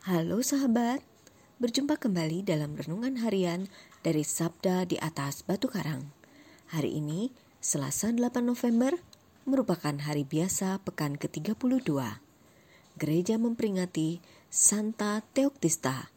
Halo 0.00 0.40
sahabat, 0.40 1.04
berjumpa 1.60 2.00
kembali 2.00 2.40
dalam 2.40 2.72
renungan 2.72 3.20
harian 3.20 3.68
dari 4.00 4.24
Sabda 4.24 4.88
di 4.88 4.96
atas 4.96 5.44
Batu 5.44 5.68
Karang. 5.68 6.08
Hari 6.72 6.96
ini, 6.96 7.28
Selasa 7.60 8.08
8 8.08 8.40
November, 8.40 8.96
merupakan 9.44 9.92
hari 9.92 10.24
biasa 10.24 10.80
pekan 10.88 11.20
ke-32. 11.20 11.92
Gereja 12.96 13.36
memperingati 13.36 14.24
Santa 14.48 15.20
Theoktista, 15.36 16.08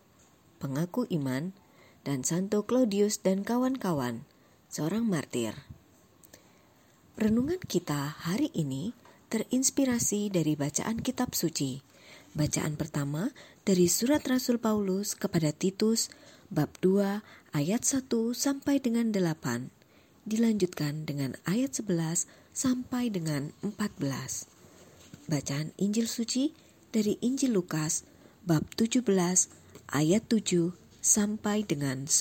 pengaku 0.63 1.03
iman, 1.19 1.51
dan 2.07 2.23
Santo 2.23 2.63
Claudius 2.63 3.19
dan 3.19 3.43
kawan-kawan, 3.43 4.23
seorang 4.71 5.03
martir. 5.03 5.59
Renungan 7.19 7.59
kita 7.59 8.15
hari 8.15 8.47
ini 8.55 8.95
terinspirasi 9.27 10.31
dari 10.31 10.55
bacaan 10.55 11.03
kitab 11.03 11.35
suci 11.35 11.91
Bacaan 12.33 12.73
pertama 12.81 13.29
dari 13.63 13.87
surat 13.87 14.19
Rasul 14.27 14.59
Paulus 14.59 15.15
kepada 15.15 15.55
Titus 15.55 16.11
bab 16.51 16.67
2 16.83 17.23
ayat 17.55 17.81
1 17.87 18.11
sampai 18.35 18.83
dengan 18.83 19.15
8. 19.15 19.71
Dilanjutkan 20.27 21.07
dengan 21.07 21.39
ayat 21.47 21.71
11 21.71 22.27
sampai 22.51 23.07
dengan 23.07 23.55
14. 23.63 25.31
Bacaan 25.31 25.71
Injil 25.79 26.11
suci 26.11 26.51
dari 26.91 27.15
Injil 27.23 27.55
Lukas 27.55 28.03
bab 28.43 28.67
17 28.75 29.07
ayat 29.95 30.23
7 30.27 30.75
sampai 30.99 31.63
dengan 31.63 32.03
10. 32.03 32.19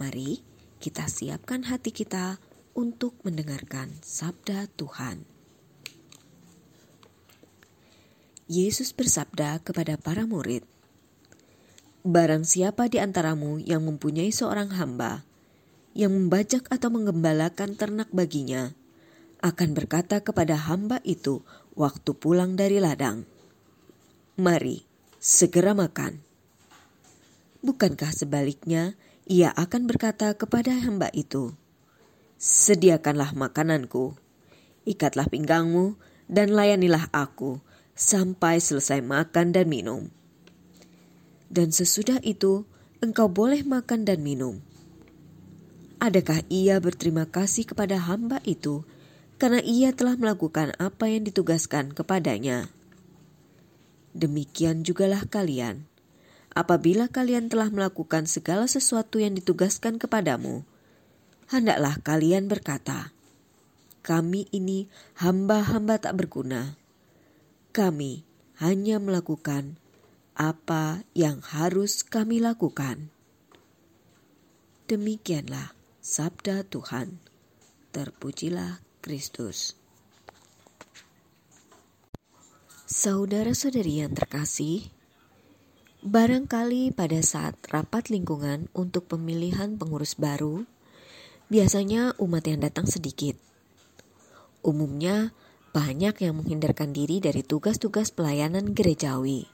Mari 0.00 0.40
kita 0.80 1.04
siapkan 1.04 1.68
hati 1.68 1.92
kita 1.92 2.40
untuk 2.72 3.20
mendengarkan 3.28 3.92
sabda 4.00 4.72
Tuhan. 4.72 5.35
Yesus 8.46 8.94
bersabda 8.94 9.58
kepada 9.58 9.98
para 9.98 10.22
murid, 10.22 10.62
Barang 12.06 12.46
siapa 12.46 12.86
di 12.86 13.02
antaramu 13.02 13.58
yang 13.58 13.82
mempunyai 13.82 14.30
seorang 14.30 14.70
hamba, 14.70 15.26
yang 15.98 16.14
membajak 16.14 16.62
atau 16.70 16.86
menggembalakan 16.94 17.74
ternak 17.74 18.06
baginya, 18.14 18.70
akan 19.42 19.74
berkata 19.74 20.22
kepada 20.22 20.54
hamba 20.54 21.02
itu 21.02 21.42
waktu 21.74 22.14
pulang 22.14 22.54
dari 22.54 22.78
ladang, 22.78 23.26
Mari, 24.38 24.86
segera 25.18 25.74
makan. 25.74 26.22
Bukankah 27.66 28.14
sebaliknya, 28.14 28.94
ia 29.26 29.50
akan 29.58 29.90
berkata 29.90 30.30
kepada 30.38 30.70
hamba 30.86 31.10
itu, 31.10 31.50
Sediakanlah 32.38 33.34
makananku, 33.34 34.14
ikatlah 34.86 35.26
pinggangmu, 35.26 35.98
dan 36.30 36.54
layanilah 36.54 37.10
aku, 37.10 37.58
sampai 37.96 38.60
selesai 38.60 39.00
makan 39.00 39.56
dan 39.56 39.66
minum. 39.66 40.12
Dan 41.48 41.72
sesudah 41.72 42.20
itu, 42.20 42.68
engkau 43.00 43.32
boleh 43.32 43.64
makan 43.64 44.04
dan 44.04 44.20
minum. 44.20 44.60
Adakah 45.96 46.44
ia 46.52 46.76
berterima 46.76 47.24
kasih 47.24 47.64
kepada 47.64 47.96
hamba 47.96 48.44
itu 48.44 48.84
karena 49.40 49.64
ia 49.64 49.96
telah 49.96 50.20
melakukan 50.20 50.76
apa 50.76 51.08
yang 51.08 51.24
ditugaskan 51.24 51.96
kepadanya? 51.96 52.68
Demikian 54.12 54.84
jugalah 54.84 55.24
kalian. 55.24 55.88
Apabila 56.52 57.08
kalian 57.08 57.52
telah 57.52 57.68
melakukan 57.68 58.24
segala 58.24 58.64
sesuatu 58.64 59.20
yang 59.20 59.36
ditugaskan 59.36 60.00
kepadamu, 60.00 60.64
hendaklah 61.52 62.00
kalian 62.00 62.48
berkata, 62.48 63.12
"Kami 64.00 64.48
ini 64.52 64.88
hamba-hamba 65.20 66.00
tak 66.00 66.16
berguna." 66.16 66.80
Kami 67.76 68.24
hanya 68.56 68.96
melakukan 68.96 69.76
apa 70.32 71.04
yang 71.12 71.44
harus 71.44 72.00
kami 72.00 72.40
lakukan. 72.40 73.12
Demikianlah 74.88 75.76
sabda 76.00 76.64
Tuhan. 76.64 77.20
Terpujilah 77.92 78.80
Kristus. 79.04 79.76
Saudara-saudari 82.88 84.00
yang 84.00 84.16
terkasih, 84.16 84.88
barangkali 86.00 86.96
pada 86.96 87.20
saat 87.20 87.60
rapat 87.68 88.08
lingkungan 88.08 88.72
untuk 88.72 89.04
pemilihan 89.04 89.76
pengurus 89.76 90.16
baru, 90.16 90.64
biasanya 91.52 92.16
umat 92.24 92.44
yang 92.48 92.64
datang 92.64 92.88
sedikit. 92.88 93.36
Umumnya, 94.64 95.36
banyak 95.76 96.24
yang 96.24 96.40
menghindarkan 96.40 96.96
diri 96.96 97.20
dari 97.20 97.44
tugas-tugas 97.44 98.08
pelayanan 98.08 98.72
gerejawi. 98.72 99.44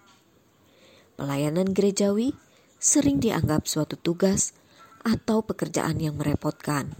Pelayanan 1.18 1.74
gerejawi 1.74 2.30
sering 2.78 3.18
dianggap 3.18 3.66
suatu 3.66 3.98
tugas 3.98 4.54
atau 5.02 5.42
pekerjaan 5.42 5.98
yang 5.98 6.14
merepotkan 6.14 6.94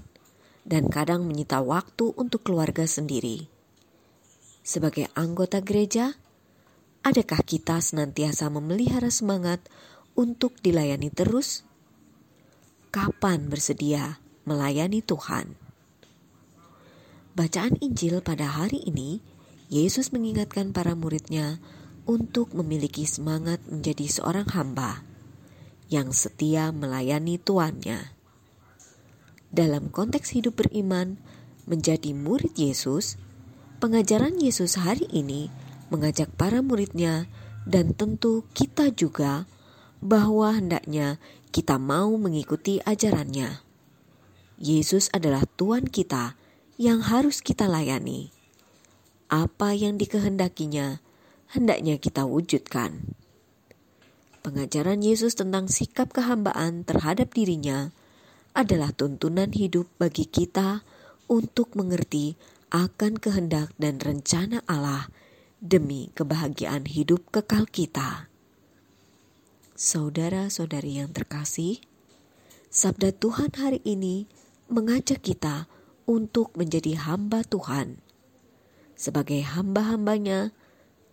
dan 0.67 0.91
kadang 0.91 1.23
menyita 1.23 1.63
waktu 1.63 2.11
untuk 2.19 2.43
keluarga 2.43 2.83
sendiri. 2.83 3.47
Sebagai 4.67 5.07
anggota 5.15 5.63
gereja, 5.63 6.19
adakah 7.07 7.47
kita 7.47 7.79
senantiasa 7.79 8.51
memelihara 8.51 9.15
semangat 9.15 9.63
untuk 10.19 10.59
dilayani 10.67 11.15
terus? 11.15 11.63
Kapan 12.91 13.47
bersedia 13.47 14.19
melayani 14.43 14.99
Tuhan? 14.99 15.72
Bacaan 17.33 17.81
Injil 17.81 18.21
pada 18.21 18.45
hari 18.45 18.85
ini, 18.85 19.25
Yesus 19.73 20.13
mengingatkan 20.13 20.77
para 20.77 20.93
muridnya 20.93 21.65
untuk 22.05 22.53
memiliki 22.53 23.09
semangat 23.09 23.57
menjadi 23.73 24.05
seorang 24.05 24.45
hamba 24.53 25.01
yang 25.89 26.13
setia 26.13 26.77
melayani 26.77 27.41
tuannya. 27.41 28.13
Dalam 29.49 29.89
konteks 29.89 30.37
hidup 30.37 30.61
beriman, 30.61 31.17
menjadi 31.65 32.13
murid 32.13 32.53
Yesus, 32.53 33.17
pengajaran 33.81 34.37
Yesus 34.37 34.77
hari 34.77 35.09
ini 35.09 35.49
mengajak 35.89 36.29
para 36.37 36.61
muridnya 36.61 37.33
dan 37.65 37.97
tentu 37.97 38.45
kita 38.53 38.93
juga 38.93 39.49
bahwa 40.05 40.53
hendaknya 40.53 41.17
kita 41.49 41.81
mau 41.81 42.13
mengikuti 42.21 42.77
ajarannya. 42.85 43.65
Yesus 44.61 45.09
adalah 45.17 45.49
Tuhan 45.57 45.89
kita 45.89 46.42
yang 46.83 46.99
harus 46.99 47.47
kita 47.47 47.71
layani. 47.71 48.35
Apa 49.31 49.71
yang 49.71 50.03
dikehendakinya, 50.03 50.99
hendaknya 51.55 51.95
kita 51.95 52.27
wujudkan. 52.27 53.15
Pengajaran 54.43 54.99
Yesus 54.99 55.39
tentang 55.39 55.71
sikap 55.71 56.11
kehambaan 56.11 56.83
terhadap 56.83 57.31
dirinya 57.31 57.95
adalah 58.51 58.91
tuntunan 58.91 59.55
hidup 59.55 59.87
bagi 60.03 60.27
kita 60.27 60.83
untuk 61.31 61.79
mengerti 61.79 62.35
akan 62.75 63.15
kehendak 63.23 63.71
dan 63.79 64.03
rencana 64.03 64.67
Allah 64.67 65.07
demi 65.63 66.11
kebahagiaan 66.19 66.91
hidup 66.91 67.23
kekal 67.31 67.71
kita. 67.71 68.27
Saudara-saudari 69.79 70.99
yang 70.99 71.15
terkasih, 71.15 71.79
sabda 72.75 73.15
Tuhan 73.15 73.55
hari 73.55 73.79
ini 73.87 74.27
mengajak 74.67 75.23
kita 75.23 75.71
untuk 76.07 76.55
menjadi 76.59 76.99
hamba 76.99 77.47
Tuhan. 77.47 78.03
Sebagai 78.95 79.43
hamba-hambanya, 79.43 80.55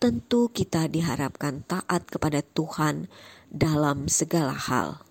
tentu 0.00 0.48
kita 0.48 0.88
diharapkan 0.88 1.66
taat 1.68 2.08
kepada 2.08 2.40
Tuhan 2.40 3.10
dalam 3.52 4.08
segala 4.08 4.56
hal. 4.56 5.04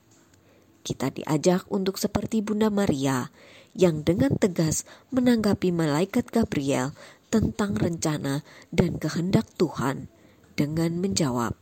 Kita 0.81 1.11
diajak 1.13 1.67
untuk 1.69 1.99
seperti 2.01 2.41
Bunda 2.41 2.71
Maria 2.71 3.29
yang 3.77 4.01
dengan 4.01 4.33
tegas 4.39 4.87
menanggapi 5.13 5.69
malaikat 5.69 6.31
Gabriel 6.33 6.95
tentang 7.29 7.77
rencana 7.77 8.41
dan 8.73 8.97
kehendak 8.97 9.45
Tuhan 9.59 10.09
dengan 10.57 10.97
menjawab, 10.97 11.53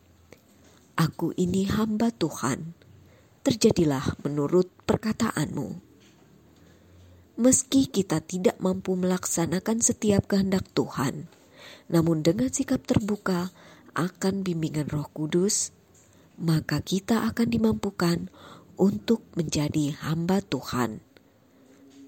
Aku 0.97 1.29
ini 1.37 1.69
hamba 1.69 2.09
Tuhan, 2.09 2.73
terjadilah 3.45 4.17
menurut 4.25 4.71
perkataanmu. 4.89 5.86
Meski 7.37 7.85
kita 7.85 8.17
tidak 8.17 8.57
mampu 8.57 8.97
melaksanakan 8.97 9.77
setiap 9.77 10.25
kehendak 10.25 10.65
Tuhan, 10.73 11.29
namun 11.85 12.25
dengan 12.25 12.49
sikap 12.49 12.81
terbuka 12.81 13.53
akan 13.93 14.41
bimbingan 14.41 14.89
Roh 14.89 15.05
Kudus, 15.13 15.69
maka 16.41 16.81
kita 16.81 17.29
akan 17.29 17.53
dimampukan 17.53 18.33
untuk 18.73 19.21
menjadi 19.37 19.93
hamba 20.01 20.41
Tuhan 20.41 21.05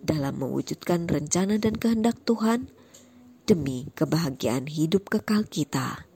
dalam 0.02 0.42
mewujudkan 0.42 1.06
rencana 1.06 1.62
dan 1.62 1.78
kehendak 1.78 2.18
Tuhan 2.26 2.74
demi 3.46 3.86
kebahagiaan 3.94 4.66
hidup 4.66 5.14
kekal 5.14 5.46
kita. 5.46 6.10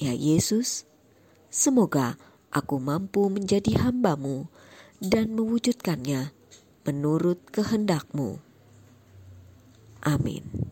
Ya 0.00 0.16
Yesus, 0.16 0.88
semoga 1.52 2.16
aku 2.48 2.80
mampu 2.80 3.28
menjadi 3.28 3.76
hambamu 3.76 4.48
dan 5.04 5.36
mewujudkannya 5.36 6.39
menurut 6.90 7.38
kehendakmu. 7.54 8.42
Amin. 10.02 10.69